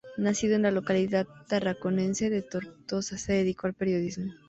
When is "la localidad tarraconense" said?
0.63-2.31